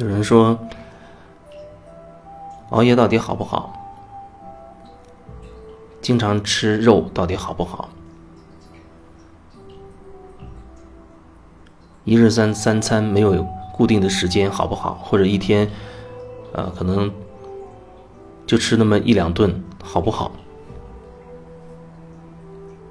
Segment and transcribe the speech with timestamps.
[0.00, 0.58] 有人说，
[2.70, 3.70] 熬夜到底好不好？
[6.00, 7.90] 经常吃肉到底好不好？
[12.04, 14.94] 一日三三餐没有固定的时间好不好？
[15.04, 15.70] 或者一天，
[16.54, 17.12] 呃，可能
[18.46, 20.32] 就吃那么一两顿好不好？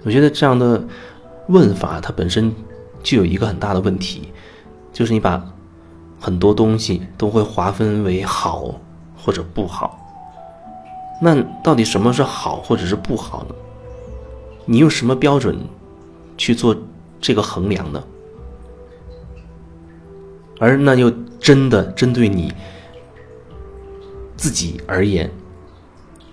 [0.03, 0.83] 我觉得这样的
[1.47, 2.53] 问法，它本身
[3.01, 4.31] 就有一个很大的问题，
[4.93, 5.43] 就是你把
[6.19, 8.75] 很多东西都会划分为好
[9.17, 9.97] 或者不好。
[11.21, 13.55] 那到底什么是好或者是不好呢？
[14.65, 15.57] 你用什么标准
[16.37, 16.75] 去做
[17.19, 18.03] 这个衡量呢？
[20.59, 21.09] 而那又
[21.39, 22.53] 真的针对你
[24.35, 25.31] 自己而言，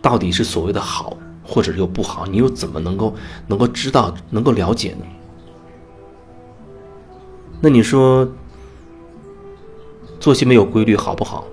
[0.02, 1.16] 到底是所谓的好？
[1.48, 3.14] 或者又不好，你又怎么能够
[3.46, 5.06] 能够知道、能够了解呢？
[7.60, 8.28] 那你说
[10.26, 11.44] 作息没有规律好不好？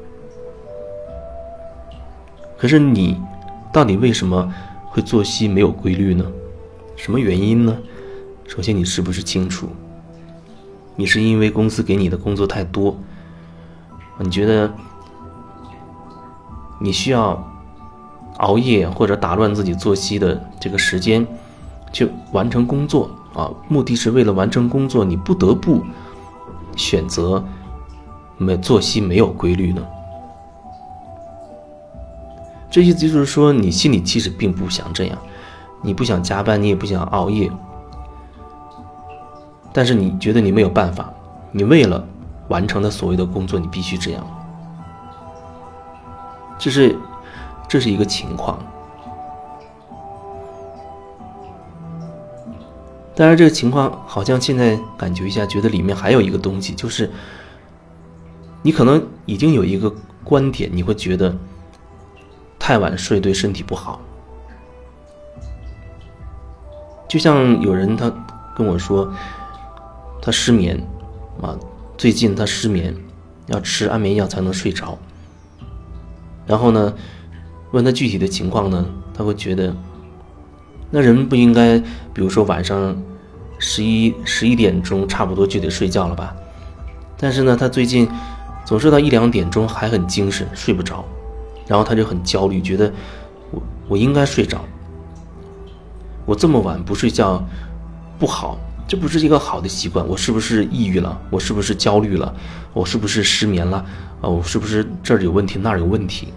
[2.58, 3.22] 可是你
[3.72, 4.52] 到底为什么
[4.88, 6.26] 会作息没有规律呢？
[6.96, 7.78] 什么原因呢？
[8.48, 9.70] 首先，你是不是清楚？
[10.96, 12.98] 你是因为公司给你的工作太多，
[14.18, 14.74] 你觉得
[16.82, 17.48] 你需要？
[18.38, 21.28] 熬夜或者打乱自己作息的这个时间，
[21.92, 25.84] 去完成工作啊，目的是为了完成工作，你不得不
[26.76, 27.46] 选择
[28.44, 29.82] 没作息没有规律呢？
[32.70, 35.18] 这意思就是说，你心里其实并不想这样，
[35.82, 37.50] 你不想加班，你也不想熬夜，
[39.72, 41.12] 但是你觉得你没有办法，
[41.52, 42.06] 你为了
[42.50, 44.24] 完成的所谓的工作，你必须这样，
[46.60, 46.96] 这是。
[47.66, 48.60] 这是一个情况，
[53.16, 57.12] 当然，这个情况好像现在感觉一下，觉得里面还有一个东西，就是
[58.64, 61.36] 你可能已经有一个观点，你会觉得
[62.58, 64.02] 太晚睡对身体不好。
[67.08, 68.12] 就像有人他
[68.56, 69.14] 跟我说，
[70.22, 70.82] 他失眠
[71.42, 71.56] 啊，
[71.98, 72.96] 最近他失眠，
[73.48, 74.98] 要吃安眠药才能睡着，
[76.48, 76.94] 然后呢？
[77.72, 78.86] 问他具体的情况呢？
[79.16, 79.76] 他会觉得，
[80.92, 81.80] 那人不应该，
[82.14, 82.96] 比如说晚上
[83.58, 86.36] 十一十一点钟差不多就得睡觉了吧？
[87.18, 88.08] 但是呢，他最近
[88.66, 91.04] 总是到一两点钟还很精神，睡不着，
[91.68, 92.92] 然后他就很焦虑，觉得
[93.52, 94.64] 我我应该睡着，
[96.26, 97.44] 我这么晚不睡觉
[98.18, 98.58] 不好，
[98.88, 101.20] 这不是一个好的习惯，我是不是抑郁了？
[101.30, 102.34] 我是不是焦虑了？
[102.74, 103.78] 我是不是失眠了？
[104.22, 106.34] 啊，我是不是这儿有问题那儿有问题？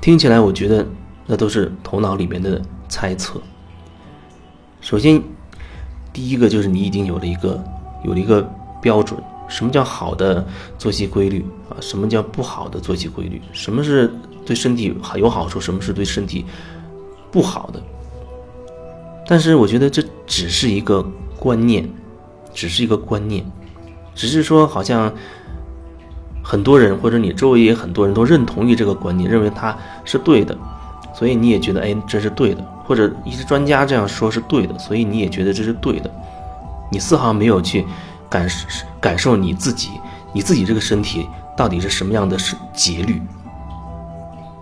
[0.00, 0.86] 听起来，我觉得
[1.26, 3.40] 那都是头脑里面的猜测。
[4.80, 5.20] 首先，
[6.16, 7.62] 第一个就是你已经有了一个
[8.02, 8.40] 有了一个
[8.80, 10.42] 标准，什么叫好的
[10.78, 11.76] 作息规律啊？
[11.78, 13.38] 什么叫不好的作息规律？
[13.52, 14.10] 什么是
[14.46, 15.60] 对身体有好处？
[15.60, 16.46] 什么是对身体
[17.30, 17.82] 不好的？
[19.28, 21.02] 但是，我觉得这只是一个
[21.38, 21.86] 观念，
[22.54, 23.44] 只是一个观念，
[24.14, 25.12] 只是说好像。
[26.42, 30.56] 很多人或者你周围也很多人都认同于这个观念，认为它是对的，
[31.16, 36.10] 所以你也觉得哎这是对的，或者一些专家这样说是对的，所以你也觉得这是对的。
[36.92, 37.86] 你丝毫没有去
[38.28, 38.46] 感
[39.00, 39.92] 感受你自己，
[40.34, 41.26] 你自己这个身体
[41.56, 42.36] 到底是什么样的
[42.74, 43.22] 节律？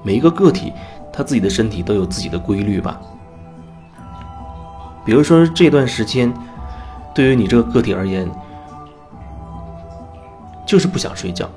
[0.04, 0.72] 每一个个体
[1.12, 3.00] 他自己的身体都有自己的规律吧。
[5.04, 6.32] 比如说这段时间，
[7.12, 8.30] 对于你这个个体而言，
[10.64, 11.50] 就是不想睡觉。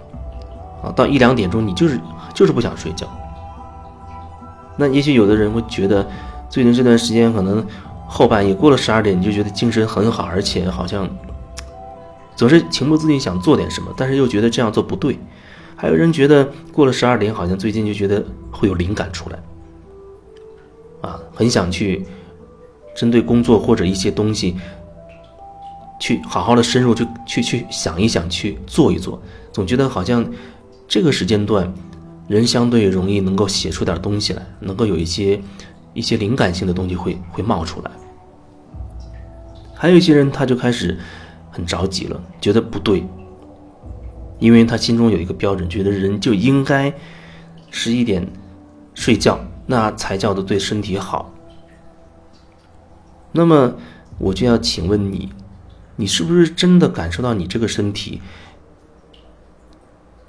[0.83, 1.99] 啊，到一两点钟，你就是
[2.33, 3.07] 就是不想睡觉。
[4.77, 6.07] 那也许有的人会觉得，
[6.49, 7.65] 最近这段时间可能
[8.07, 11.09] 后半夜过了十二点，你就觉得精神很好，而且好像
[12.35, 15.17] 总是情不自禁想做点什么，但是又觉得这样做不对。
[15.75, 19.39] 还有人觉得过了十二点，好像最近就觉得会有灵感出来，
[21.01, 22.05] 啊，很想去
[22.95, 24.55] 针对工作或者一些东西，
[25.99, 29.21] 去好好的深入去去去想一想，去做一做，
[29.51, 30.25] 总觉得好像。
[30.89, 31.69] 这个时间段，
[32.27, 35.41] 人相对容易能够写出点东西来，能够有一些
[35.93, 37.91] 一些灵感性的东西会会冒出来。
[39.73, 40.97] 还有一些人，他就开始
[41.51, 43.03] 很着急了，觉得不对，
[44.39, 46.93] 因为他心中有一个标准，觉得人就应该
[47.69, 48.27] 十一点
[48.93, 51.33] 睡觉，那才叫做对身体好。
[53.31, 53.75] 那么
[54.17, 55.29] 我就要请问你，
[55.95, 58.21] 你是不是真的感受到你这个身体？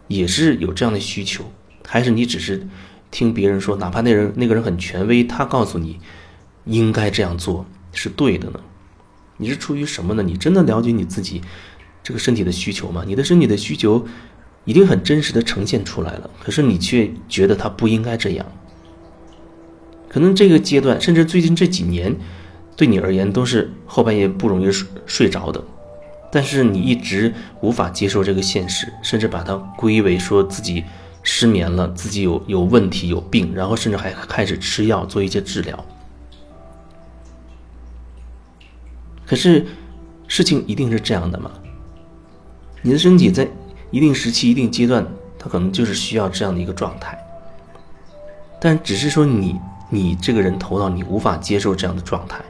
[0.09, 1.45] 也是有这样的需求，
[1.91, 2.69] 还是你只是
[3.11, 5.99] 听别人说，哪怕那人那个人很权威，他告诉你
[6.67, 8.61] 应该这样做是对的呢？
[9.39, 10.23] 你是出于什么呢？
[10.23, 11.41] 你真的了解你自己
[12.03, 13.05] 这个身体的需求吗？
[13.07, 14.07] 你的身体的需求
[14.67, 18.45] 已经很真实的呈现出来了，可是你却觉得它不应该这样。
[20.11, 22.15] 可能这个阶段，甚至最近这几年，
[22.77, 25.65] 对你而言都是后半夜不容易睡睡着的，
[26.31, 27.33] 但是你一直
[27.63, 30.85] 无法接受这个现实，甚至把它归为说自己
[31.31, 35.85] 失眠了，自己有有问题有病，然后甚至还开始吃药做一些治疗。
[39.27, 39.67] 可是，
[40.27, 41.51] 事情一定是这样的吗？
[42.81, 43.47] 你的身体在
[43.91, 45.07] 一定时期、一定阶段，
[45.39, 47.19] 它可能就是需要这样的一个状态，
[48.59, 49.57] 但只是说你。
[49.91, 52.45] 你这个人头脑，你无法接受这样的状态，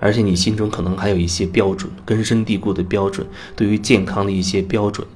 [0.00, 5.06] 而且你心中可能还有一些标准，根深蒂固的标准，对于健康的一些标准，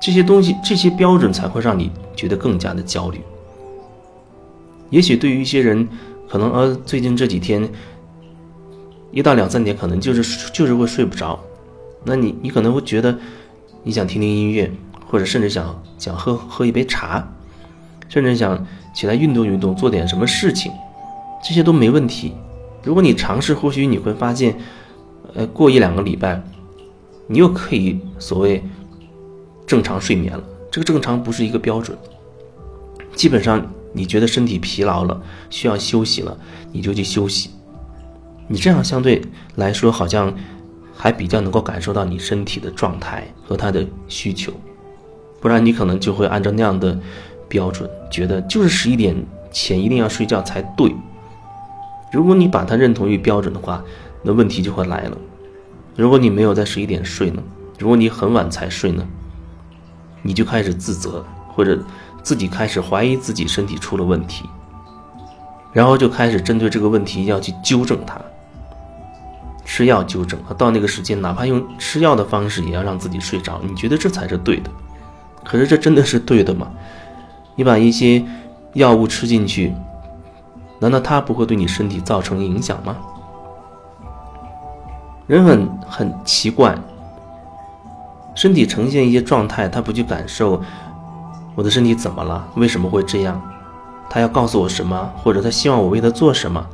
[0.00, 3.20] 这些东西，这些标准才会让你觉得更加的焦虑。
[4.90, 5.88] 也许对于一些人，
[6.28, 7.68] 可能呃，最近这几天，
[9.10, 11.38] 一到两三点，可能就是就是会睡不着，
[12.04, 13.18] 那你你可能会觉得，
[13.82, 14.70] 你想听听音乐，
[15.06, 17.26] 或者甚至想想喝喝一杯茶，
[18.08, 18.66] 甚至想。
[18.94, 20.72] 起来运动运动，做点什么事情，
[21.44, 22.32] 这些都没问题。
[22.82, 24.58] 如果你尝试，或许你会发现，
[25.34, 26.42] 呃，过一两个礼拜，
[27.28, 28.60] 你又可以所谓
[29.68, 30.42] 正常睡眠了。
[30.68, 31.96] 这个正常不是一个标准。
[33.14, 36.36] 基本上，你觉得身体疲劳了，需要休息了，
[36.72, 37.50] 你就去休息。
[38.48, 39.22] 你这样相对
[39.54, 40.34] 来说，好像
[40.96, 44.52] 还比较能够感受到你身体的状态和它的需求。
[45.40, 46.98] 不然，你可能就会按照那样的。
[47.50, 49.16] 标准觉得就是十一点
[49.50, 50.94] 前一定要睡觉才对。
[52.12, 53.82] 如果你把它认同于标准的话，
[54.22, 55.16] 那问题就会来了。
[55.96, 57.42] 如果你没有在十一点睡呢？
[57.78, 59.02] 如果你很晚才睡呢？
[60.28, 61.82] 你就开始自责，或者
[62.22, 64.44] 自己开始怀疑自己身体出了问题，
[65.72, 68.20] 然后就开始针对这个问题要去纠正它，
[69.64, 70.38] 吃药纠正。
[70.58, 73.58] 到那个时间，哪怕用吃药的方式也要让自己睡着。
[73.62, 74.70] 你觉得这才是对的？
[75.42, 76.68] 可是这真的是对的吗？
[77.56, 78.22] 你把一些
[78.74, 79.72] 药物吃进去，
[80.78, 82.94] 难道它不会对你身体造成影响吗？
[85.26, 86.78] 人很很奇怪，
[88.38, 90.62] 身体呈现一些状态，他不去感受
[91.56, 93.42] 我的身体怎么了，为什么会这样？
[94.08, 96.64] 他要告诉我什么，或者他希望我为他做什么？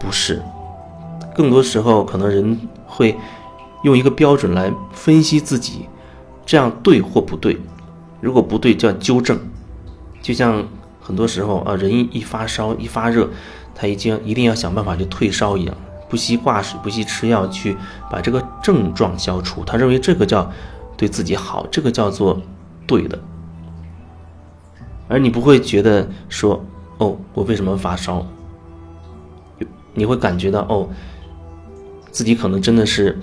[0.00, 0.42] 不是，
[1.34, 3.14] 更多时候可能人会
[3.82, 5.86] 用一个标准来分析自己，
[6.46, 7.58] 这样对或不对？
[8.22, 9.38] 如果不对，就要纠正。
[10.22, 10.66] 就像
[10.98, 13.28] 很多时候啊，人一发烧一发热，
[13.74, 15.76] 他已经一定要想办法去退烧一样，
[16.14, 17.76] 不惜挂水，不惜吃药去
[18.08, 19.64] 把这个症状消除。
[19.64, 20.48] 他认为这个叫
[20.96, 22.40] 对自己好，这个叫做
[22.86, 23.18] 对的。
[25.08, 26.64] 而你不会觉得说，
[26.98, 28.24] 哦，我为什么发烧？
[29.92, 30.88] 你会感觉到哦，
[32.12, 33.20] 自己可能真的是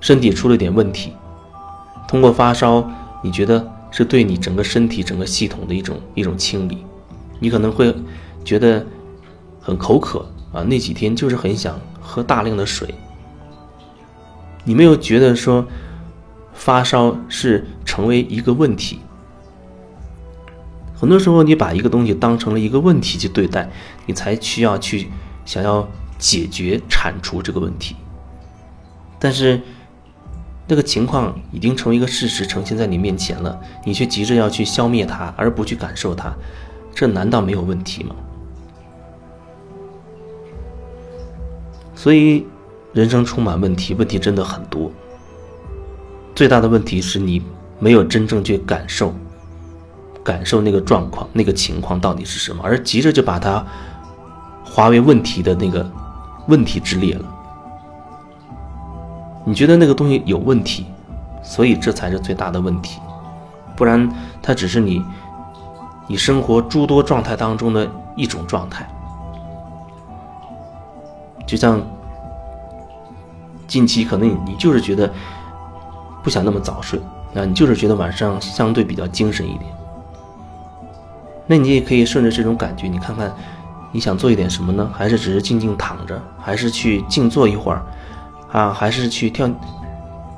[0.00, 1.12] 身体出了点问题。
[2.08, 2.84] 通过发烧，
[3.22, 3.64] 你觉得？
[3.94, 6.78] 是对你整个身体、整个系统的一种一种清理，
[7.38, 7.94] 你可能会
[8.42, 8.82] 觉得
[9.62, 12.94] 很口渴啊，那几天就是很想喝大量的水。
[14.64, 15.66] 你没有觉得说
[16.52, 18.98] 发烧是成为一个问题？
[20.94, 23.70] 很多时候你把一个东西当成了一个问题去对待，
[24.06, 25.08] 你才需要去
[25.44, 27.96] 想要解决、铲除这个问题，
[29.18, 29.60] 但是。
[30.68, 36.32] 这个情况已经成为一个事实，呈现在你面前了，你却急着要去消灭它，而不去感受它，
[36.94, 38.14] 这难道没有问题吗？
[42.02, 42.44] 所以，
[42.92, 44.90] 人生充满问题，问题真的很多。
[46.34, 47.40] 最大的问题是你
[47.78, 49.14] 没有真正去感受，
[50.24, 53.64] 感受那个状况、那个情况到底是什么，而急着就把它
[54.64, 55.88] 化为问题的那个
[56.48, 57.24] 问题之列了。
[59.44, 60.86] 你觉得那个东西有问题，
[61.40, 62.98] 所以这才是最大的问题，
[63.76, 65.04] 不然它只是你，
[66.08, 68.92] 你生活诸多状态当中的一种状态。
[71.46, 71.80] 就像
[73.66, 75.10] 近期可能你你就是觉得
[76.22, 76.98] 不想那么早睡
[77.34, 79.64] 啊，你就是觉得晚上相对比较精神一点，
[81.46, 83.34] 那你也可以顺着这种感觉，你看看
[83.90, 84.90] 你想做一点什么呢？
[84.94, 87.82] 还是只是静静躺着，还是去静坐一会儿？
[88.52, 89.50] 啊，还是去跳，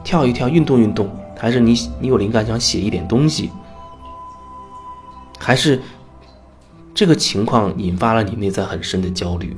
[0.04, 3.50] 跳一跳，运动运动，还是你你有灵感想写一点东西，
[5.38, 5.82] 还是
[6.94, 9.56] 这个情况引发了你内在很深的焦虑，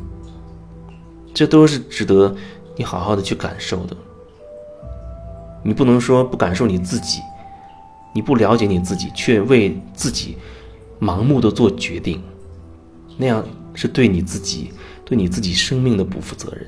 [1.36, 2.34] 这都是值得
[2.76, 3.94] 你好好的去感受的。
[5.62, 7.20] 你不能说不感受你自己，
[8.14, 10.38] 你不了解你自己，却为自己
[10.98, 12.22] 盲目的做决定，
[13.18, 14.72] 那样是对你自己
[15.04, 16.66] 对你自己生命的不负责任。